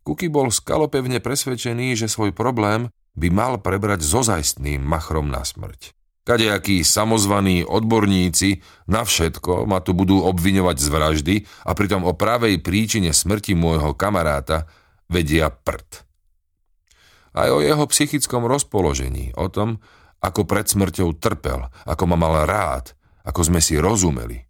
Kuky 0.08 0.32
bol 0.32 0.48
skalopevne 0.48 1.20
presvedčený, 1.20 1.92
že 1.92 2.08
svoj 2.08 2.32
problém 2.32 2.88
by 3.12 3.28
mal 3.28 3.60
prebrať 3.60 4.00
so 4.00 4.24
zajstným 4.24 4.80
machrom 4.80 5.28
na 5.28 5.44
smrť. 5.44 5.92
Kadejakí 6.24 6.80
samozvaní 6.80 7.68
odborníci 7.68 8.64
na 8.88 9.04
všetko 9.04 9.68
ma 9.68 9.84
tu 9.84 9.92
budú 9.92 10.24
obviňovať 10.24 10.76
z 10.80 10.88
vraždy 10.88 11.34
a 11.68 11.76
pritom 11.76 12.08
o 12.08 12.16
pravej 12.16 12.64
príčine 12.64 13.12
smrti 13.12 13.52
môjho 13.52 13.92
kamaráta 13.92 14.64
vedia 15.12 15.52
prd 15.52 16.08
aj 17.38 17.48
o 17.54 17.58
jeho 17.62 17.84
psychickom 17.86 18.50
rozpoložení, 18.50 19.30
o 19.38 19.46
tom, 19.46 19.78
ako 20.18 20.42
pred 20.42 20.66
smrťou 20.66 21.14
trpel, 21.22 21.70
ako 21.86 22.04
ma 22.10 22.16
mal 22.18 22.42
rád, 22.42 22.98
ako 23.22 23.46
sme 23.46 23.60
si 23.62 23.78
rozumeli. 23.78 24.42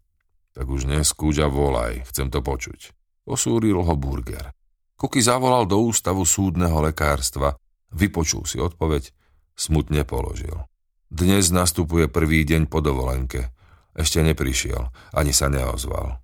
Tak 0.56 0.64
už 0.64 0.88
neskúď 0.88 1.44
a 1.44 1.48
volaj, 1.52 2.08
chcem 2.08 2.32
to 2.32 2.40
počuť. 2.40 2.96
Osúril 3.28 3.76
ho 3.76 3.94
Burger. 3.94 4.57
Kuky 4.98 5.22
zavolal 5.22 5.62
do 5.70 5.78
ústavu 5.78 6.26
súdneho 6.26 6.82
lekárstva, 6.82 7.54
vypočul 7.94 8.42
si 8.50 8.58
odpoveď, 8.58 9.14
smutne 9.54 10.02
položil. 10.02 10.66
Dnes 11.06 11.54
nastupuje 11.54 12.10
prvý 12.10 12.42
deň 12.42 12.66
po 12.66 12.82
dovolenke. 12.82 13.54
Ešte 13.94 14.26
neprišiel, 14.26 14.90
ani 15.14 15.30
sa 15.30 15.46
neozval. 15.46 16.18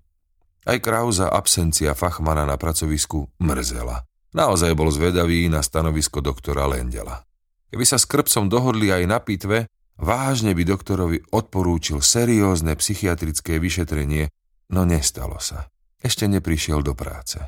Aj 0.66 0.78
Krauza 0.82 1.30
absencia 1.30 1.94
Fachmana 1.94 2.42
na 2.42 2.58
pracovisku 2.58 3.30
mrzela. 3.38 4.02
Naozaj 4.34 4.74
bol 4.74 4.90
zvedavý 4.90 5.46
na 5.46 5.62
stanovisko 5.62 6.18
doktora 6.18 6.66
Lendela. 6.66 7.22
Keby 7.70 7.86
sa 7.86 7.94
s 7.94 8.10
krpcom 8.10 8.50
dohodli 8.50 8.90
aj 8.90 9.04
na 9.06 9.22
pitve, 9.22 9.70
vážne 9.94 10.50
by 10.50 10.66
doktorovi 10.66 11.22
odporúčil 11.30 12.02
seriózne 12.02 12.74
psychiatrické 12.74 13.62
vyšetrenie, 13.62 14.34
no 14.74 14.82
nestalo 14.82 15.38
sa. 15.38 15.70
Ešte 16.02 16.26
neprišiel 16.26 16.82
do 16.82 16.98
práce. 16.98 17.38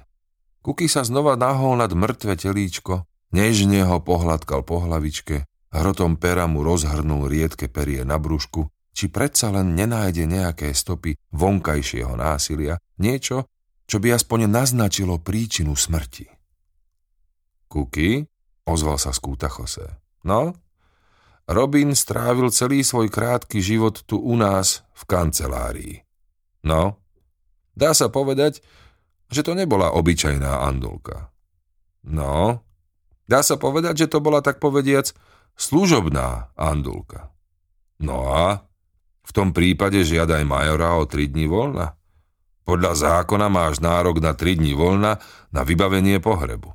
Kuky 0.67 0.91
sa 0.91 1.07
znova 1.07 1.39
nahol 1.39 1.79
nad 1.79 1.95
mŕtve 1.95 2.35
telíčko, 2.35 3.07
nežne 3.31 3.87
ho 3.87 4.03
pohľadkal 4.03 4.67
po 4.67 4.83
hlavičke, 4.83 5.47
hrotom 5.71 6.19
pera 6.19 6.51
mu 6.51 6.67
rozhrnul 6.67 7.31
riedke 7.31 7.71
perie 7.71 8.03
na 8.03 8.19
brúšku, 8.19 8.67
či 8.91 9.07
predsa 9.07 9.55
len 9.55 9.79
nenájde 9.79 10.27
nejaké 10.27 10.75
stopy 10.75 11.15
vonkajšieho 11.31 12.19
násilia, 12.19 12.83
niečo, 12.99 13.47
čo 13.87 14.03
by 14.03 14.19
aspoň 14.19 14.51
naznačilo 14.51 15.23
príčinu 15.23 15.79
smrti. 15.79 16.27
Kuky? 17.71 18.27
Ozval 18.67 18.99
sa 18.99 19.15
skúta 19.15 19.47
Jose. 19.47 19.87
No? 20.27 20.51
Robin 21.47 21.95
strávil 21.95 22.51
celý 22.51 22.83
svoj 22.83 23.07
krátky 23.07 23.63
život 23.63 24.03
tu 24.03 24.19
u 24.19 24.35
nás 24.35 24.83
v 24.99 25.03
kancelárii. 25.07 25.95
No? 26.67 26.99
Dá 27.79 27.95
sa 27.95 28.11
povedať, 28.11 28.67
že 29.31 29.43
to 29.43 29.53
nebola 29.55 29.95
obyčajná 29.95 30.67
andulka. 30.67 31.31
No? 32.07 32.63
Dá 33.27 33.43
sa 33.43 33.59
povedať, 33.59 34.07
že 34.07 34.11
to 34.11 34.23
bola 34.23 34.39
tak 34.39 34.63
povediac 34.63 35.11
služobná 35.59 36.55
andulka. 36.55 37.35
No 37.99 38.31
a? 38.31 38.63
V 39.27 39.31
tom 39.35 39.51
prípade 39.51 40.07
žiadaj 40.07 40.47
majora 40.47 40.95
o 40.95 41.03
3 41.03 41.35
dní 41.35 41.51
voľna. 41.51 41.99
Podľa 42.63 42.93
zákona 42.95 43.51
máš 43.51 43.83
nárok 43.83 44.23
na 44.23 44.39
3 44.39 44.63
dní 44.63 44.79
voľna 44.79 45.19
na 45.51 45.67
vybavenie 45.67 46.23
pohrebu. 46.23 46.71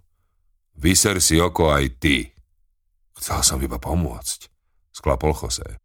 Vyser 0.76 1.24
si 1.24 1.40
oko 1.40 1.72
aj 1.72 1.86
ty. 2.02 2.28
Chcel 3.16 3.40
som 3.46 3.60
iba 3.62 3.78
pomôcť, 3.78 4.50
sklapol 4.92 5.32
Jose. 5.38 5.78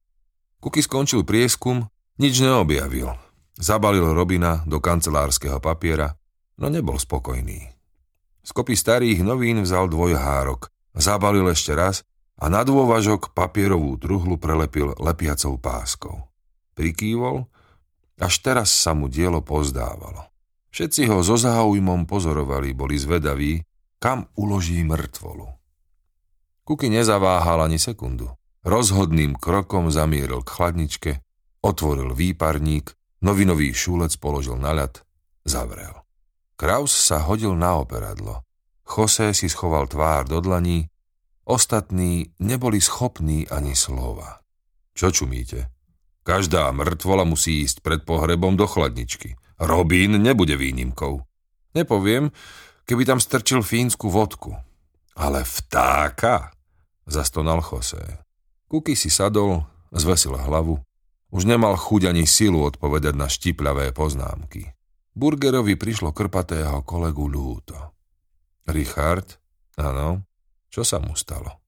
Kuky 0.58 0.80
skončil 0.80 1.22
prieskum, 1.22 1.86
nič 2.16 2.40
neobjavil. 2.40 3.12
Zabalil 3.60 4.16
Robina 4.16 4.64
do 4.64 4.80
kancelárskeho 4.80 5.60
papiera, 5.60 6.15
no 6.60 6.66
nebol 6.72 6.96
spokojný. 6.96 7.72
Z 8.46 8.50
kopy 8.54 8.78
starých 8.78 9.26
novín 9.26 9.64
vzal 9.66 9.90
dvojhárok, 9.90 10.70
zabalil 10.94 11.50
ešte 11.50 11.74
raz 11.74 12.06
a 12.38 12.46
na 12.46 12.62
dôvažok 12.62 13.34
papierovú 13.34 13.98
truhlu 13.98 14.38
prelepil 14.38 14.94
lepiacou 15.02 15.58
páskou. 15.58 16.30
Prikývol, 16.78 17.48
až 18.20 18.34
teraz 18.44 18.70
sa 18.70 18.94
mu 18.94 19.10
dielo 19.10 19.42
pozdávalo. 19.42 20.28
Všetci 20.70 21.08
ho 21.08 21.24
so 21.24 21.40
záujmom 21.40 22.04
pozorovali, 22.04 22.76
boli 22.76 23.00
zvedaví, 23.00 23.64
kam 23.96 24.28
uloží 24.36 24.84
mŕtvolu. 24.84 25.48
Kuky 26.68 26.92
nezaváhal 26.92 27.64
ani 27.64 27.80
sekundu. 27.80 28.30
Rozhodným 28.66 29.38
krokom 29.38 29.88
zamieril 29.94 30.42
k 30.42 30.50
chladničke, 30.52 31.12
otvoril 31.62 32.12
výparník, 32.12 32.92
novinový 33.22 33.70
šúlec 33.74 34.14
položil 34.18 34.58
na 34.58 34.74
ľad, 34.74 35.00
zavrel. 35.46 36.05
Kraus 36.56 36.96
sa 36.96 37.20
hodil 37.20 37.52
na 37.52 37.76
operadlo. 37.76 38.40
Jose 38.88 39.36
si 39.36 39.52
schoval 39.52 39.92
tvár 39.92 40.24
do 40.24 40.40
dlaní, 40.40 40.88
ostatní 41.44 42.32
neboli 42.40 42.80
schopní 42.80 43.44
ani 43.52 43.76
slova. 43.76 44.40
Čo 44.96 45.12
čumíte? 45.12 45.68
Každá 46.24 46.72
mŕtvola 46.72 47.28
musí 47.28 47.62
ísť 47.62 47.84
pred 47.84 48.00
pohrebom 48.02 48.56
do 48.56 48.64
chladničky. 48.64 49.36
Robín 49.60 50.16
nebude 50.18 50.56
výnimkou. 50.56 51.22
Nepoviem, 51.76 52.32
keby 52.88 53.02
tam 53.04 53.20
strčil 53.20 53.60
fínsku 53.60 54.08
vodku. 54.08 54.56
Ale 55.16 55.44
vtáka, 55.44 56.52
zastonal 57.04 57.60
Jose. 57.60 58.00
Kuky 58.68 58.96
si 58.96 59.12
sadol, 59.12 59.64
zvesil 59.92 60.34
hlavu. 60.36 60.80
Už 61.30 61.44
nemal 61.44 61.76
chuť 61.76 62.10
ani 62.10 62.24
silu 62.24 62.64
odpovedať 62.64 63.14
na 63.16 63.28
štipľavé 63.28 63.92
poznámky. 63.92 64.75
Burgerovi 65.16 65.80
prišlo 65.80 66.12
krpatého 66.12 66.84
kolegu 66.84 67.24
ľúto. 67.24 67.96
Richard? 68.68 69.40
Áno. 69.80 70.28
Čo 70.68 70.84
sa 70.84 71.00
mu 71.00 71.16
stalo? 71.16 71.64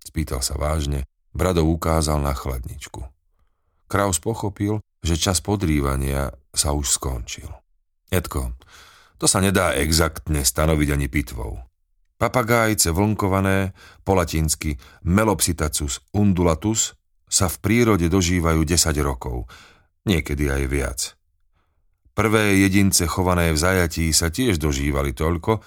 Spýtal 0.00 0.40
sa 0.40 0.56
vážne, 0.56 1.04
Bradov 1.36 1.68
ukázal 1.68 2.24
na 2.24 2.32
chladničku. 2.32 3.04
Kraus 3.84 4.16
pochopil, 4.16 4.80
že 5.04 5.20
čas 5.20 5.44
podrývania 5.44 6.32
sa 6.56 6.72
už 6.72 6.96
skončil. 6.96 7.52
Edko, 8.08 8.56
to 9.20 9.28
sa 9.28 9.44
nedá 9.44 9.76
exaktne 9.76 10.40
stanoviť 10.40 10.88
ani 10.96 11.12
pitvou. 11.12 11.60
Papagájce 12.16 12.96
vlnkované, 12.96 13.76
po 14.08 14.16
latinsky 14.16 14.80
Melopsitacus 15.04 16.00
undulatus, 16.16 16.96
sa 17.28 17.52
v 17.52 17.60
prírode 17.60 18.08
dožívajú 18.08 18.64
10 18.64 18.88
rokov, 19.04 19.44
niekedy 20.08 20.48
aj 20.48 20.64
viac. 20.64 21.00
Prvé 22.16 22.64
jedince 22.64 23.04
chované 23.04 23.52
v 23.52 23.60
zajatí 23.60 24.08
sa 24.16 24.32
tiež 24.32 24.56
dožívali 24.56 25.12
toľko, 25.12 25.60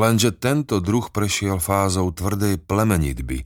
lenže 0.00 0.32
tento 0.40 0.80
druh 0.80 1.12
prešiel 1.12 1.60
fázou 1.60 2.08
tvrdej 2.08 2.56
plemenitby, 2.64 3.44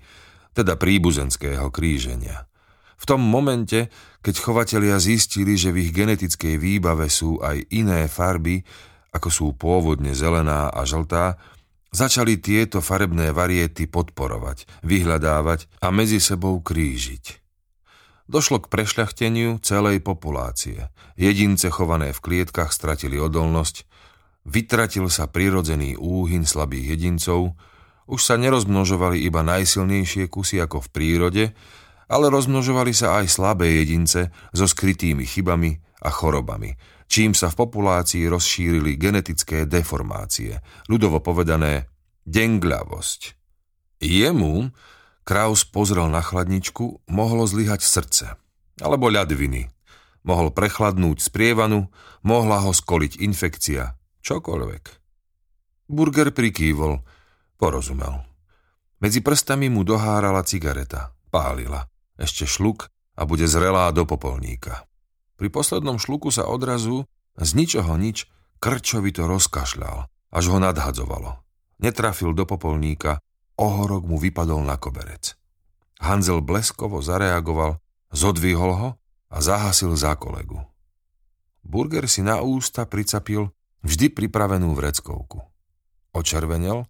teda 0.54 0.78
príbuzenského 0.78 1.66
kríženia. 1.74 2.46
V 2.94 3.04
tom 3.10 3.26
momente, 3.26 3.90
keď 4.22 4.34
chovatelia 4.38 5.02
zistili, 5.02 5.58
že 5.58 5.74
v 5.74 5.86
ich 5.86 5.90
genetickej 5.90 6.62
výbave 6.62 7.10
sú 7.10 7.42
aj 7.42 7.74
iné 7.74 8.06
farby, 8.06 8.62
ako 9.10 9.28
sú 9.34 9.46
pôvodne 9.58 10.14
zelená 10.14 10.70
a 10.70 10.86
žltá, 10.86 11.42
začali 11.90 12.38
tieto 12.38 12.78
farebné 12.78 13.34
variety 13.34 13.90
podporovať, 13.90 14.86
vyhľadávať 14.86 15.82
a 15.82 15.90
medzi 15.90 16.22
sebou 16.22 16.62
krížiť. 16.62 17.47
Došlo 18.28 18.60
k 18.60 18.68
prešľachteniu 18.68 19.56
celej 19.64 20.04
populácie. 20.04 20.92
Jedince 21.16 21.72
chované 21.72 22.12
v 22.12 22.20
klietkach 22.20 22.76
stratili 22.76 23.16
odolnosť, 23.16 23.88
vytratil 24.44 25.08
sa 25.08 25.32
prirodzený 25.32 25.96
úhyn 25.96 26.44
slabých 26.44 26.92
jedincov, 26.92 27.56
už 28.04 28.20
sa 28.20 28.36
nerozmnožovali 28.36 29.24
iba 29.24 29.40
najsilnejšie 29.40 30.28
kusy 30.28 30.60
ako 30.60 30.84
v 30.84 30.88
prírode, 30.92 31.44
ale 32.04 32.28
rozmnožovali 32.28 32.92
sa 32.92 33.16
aj 33.16 33.32
slabé 33.32 33.80
jedince 33.80 34.28
so 34.52 34.68
skrytými 34.68 35.24
chybami 35.24 35.80
a 36.04 36.12
chorobami, 36.12 36.76
čím 37.08 37.32
sa 37.32 37.48
v 37.48 37.64
populácii 37.64 38.28
rozšírili 38.28 39.00
genetické 39.00 39.64
deformácie, 39.64 40.60
ľudovo 40.92 41.24
povedané 41.24 41.88
dengľavosť. 42.28 43.20
Jemu, 44.04 44.68
Kraus 45.28 45.68
pozrel 45.68 46.08
na 46.08 46.24
chladničku, 46.24 47.04
mohlo 47.04 47.44
zlyhať 47.44 47.84
srdce, 47.84 48.40
alebo 48.80 49.12
ľadviny. 49.12 49.68
Mohol 50.24 50.56
prechladnúť 50.56 51.20
z 51.20 51.28
prievanu, 51.28 51.92
mohla 52.24 52.64
ho 52.64 52.72
skoliť 52.72 53.20
infekcia, 53.20 53.92
čokoľvek. 54.24 54.84
Burger 55.92 56.32
prikývol, 56.32 57.04
porozumel. 57.60 58.24
Medzi 59.04 59.20
prstami 59.20 59.68
mu 59.68 59.84
dohárala 59.84 60.40
cigareta, 60.48 61.12
pálila 61.28 61.92
ešte 62.16 62.48
šluk 62.48 62.88
a 63.12 63.28
bude 63.28 63.44
zrelá 63.44 63.92
do 63.92 64.08
popolníka. 64.08 64.88
Pri 65.36 65.52
poslednom 65.52 66.00
šluku 66.00 66.32
sa 66.32 66.48
odrazu 66.48 67.04
z 67.36 67.50
ničoho 67.52 68.00
nič 68.00 68.24
krčovito 68.64 69.28
rozkašľal, 69.28 70.08
až 70.32 70.44
ho 70.48 70.56
nadhadzovalo. 70.56 71.36
Netrafil 71.84 72.32
do 72.32 72.48
popolníka, 72.48 73.20
ohorok 73.58 74.06
mu 74.06 74.16
vypadol 74.16 74.62
na 74.62 74.78
koberec. 74.78 75.34
Hanzel 75.98 76.40
bleskovo 76.40 77.02
zareagoval, 77.02 77.82
zodvihol 78.14 78.72
ho 78.78 78.90
a 79.28 79.36
zahasil 79.42 79.92
za 79.98 80.14
kolegu. 80.14 80.62
Burger 81.66 82.06
si 82.06 82.24
na 82.24 82.40
ústa 82.40 82.86
pricapil 82.86 83.50
vždy 83.82 84.14
pripravenú 84.14 84.72
vreckovku. 84.72 85.42
Očervenel, 86.14 86.88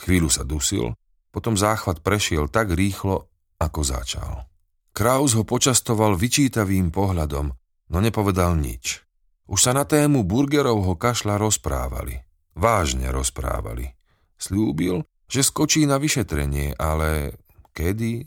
chvíľu 0.00 0.32
sa 0.32 0.42
dusil, 0.42 0.96
potom 1.30 1.54
záchvat 1.54 2.00
prešiel 2.00 2.48
tak 2.48 2.72
rýchlo, 2.72 3.28
ako 3.60 3.80
začal. 3.84 4.48
Kraus 4.96 5.36
ho 5.36 5.44
počastoval 5.44 6.16
vyčítavým 6.16 6.88
pohľadom, 6.88 7.52
no 7.92 7.98
nepovedal 8.00 8.56
nič. 8.56 9.04
Už 9.46 9.68
sa 9.68 9.72
na 9.76 9.84
tému 9.84 10.24
burgerovho 10.24 10.96
kašla 10.98 11.38
rozprávali. 11.38 12.18
Vážne 12.56 13.12
rozprávali. 13.12 13.92
Sľúbil, 14.40 15.04
že 15.26 15.42
skočí 15.42 15.84
na 15.86 15.98
vyšetrenie, 15.98 16.78
ale 16.78 17.38
kedy? 17.74 18.26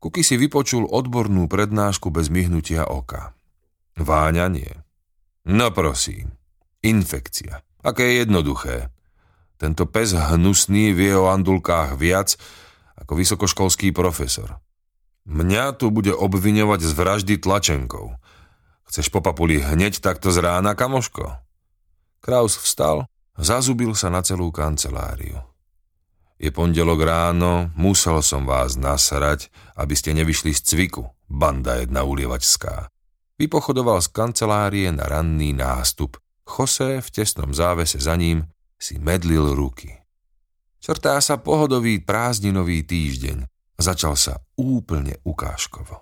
Kuky 0.00 0.24
si 0.24 0.40
vypočul 0.40 0.88
odbornú 0.88 1.44
prednášku 1.44 2.08
bez 2.08 2.32
myhnutia 2.32 2.88
oka. 2.88 3.36
Váňa 4.00 4.48
nie. 4.48 4.72
No 5.44 5.68
prosím. 5.76 6.32
Infekcia. 6.80 7.60
Aké 7.84 8.08
je 8.08 8.14
jednoduché. 8.24 8.88
Tento 9.60 9.84
pes 9.84 10.16
hnusný 10.16 10.96
vie 10.96 11.12
o 11.12 11.28
andulkách 11.28 12.00
viac 12.00 12.40
ako 12.96 13.12
vysokoškolský 13.12 13.92
profesor. 13.92 14.56
Mňa 15.28 15.76
tu 15.76 15.92
bude 15.92 16.16
obviňovať 16.16 16.80
z 16.80 16.92
vraždy 16.96 17.34
tlačenkou. 17.36 18.16
Chceš 18.88 19.12
po 19.12 19.20
papuli 19.20 19.60
hneď 19.60 20.00
takto 20.00 20.32
z 20.32 20.40
rána, 20.40 20.72
kamoško? 20.72 21.36
Kraus 22.24 22.56
vstal, 22.56 23.04
zazubil 23.36 23.92
sa 23.92 24.08
na 24.08 24.24
celú 24.24 24.48
kanceláriu. 24.48 25.49
Je 26.40 26.48
pondelok 26.48 27.04
ráno, 27.04 27.68
musel 27.76 28.24
som 28.24 28.48
vás 28.48 28.80
nasrať, 28.80 29.52
aby 29.76 29.92
ste 29.92 30.16
nevyšli 30.16 30.56
z 30.56 30.72
cviku, 30.72 31.04
banda 31.28 31.76
jedna 31.76 32.00
ulievačská. 32.00 32.88
Vypochodoval 33.36 34.00
z 34.00 34.08
kancelárie 34.08 34.88
na 34.88 35.04
ranný 35.04 35.52
nástup. 35.52 36.16
Jose 36.48 37.04
v 37.04 37.08
tesnom 37.12 37.52
závese 37.52 38.00
za 38.00 38.16
ním 38.16 38.48
si 38.80 38.96
medlil 38.96 39.52
ruky. 39.52 40.00
Črtá 40.80 41.20
sa 41.20 41.36
pohodový 41.36 42.00
prázdninový 42.00 42.88
týždeň. 42.88 43.44
Začal 43.76 44.16
sa 44.16 44.40
úplne 44.56 45.20
ukážkovo. 45.28 46.00